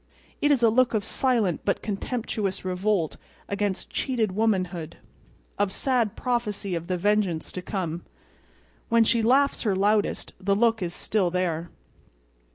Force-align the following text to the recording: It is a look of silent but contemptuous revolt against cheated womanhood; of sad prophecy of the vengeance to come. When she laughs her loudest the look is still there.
It 0.41 0.49
is 0.49 0.63
a 0.63 0.71
look 0.71 0.95
of 0.95 1.03
silent 1.03 1.61
but 1.63 1.83
contemptuous 1.83 2.65
revolt 2.65 3.17
against 3.47 3.91
cheated 3.91 4.31
womanhood; 4.31 4.97
of 5.59 5.71
sad 5.71 6.15
prophecy 6.15 6.73
of 6.73 6.87
the 6.87 6.97
vengeance 6.97 7.51
to 7.51 7.61
come. 7.61 8.01
When 8.89 9.03
she 9.03 9.21
laughs 9.21 9.61
her 9.61 9.75
loudest 9.75 10.33
the 10.39 10.55
look 10.55 10.81
is 10.81 10.95
still 10.95 11.29
there. 11.29 11.69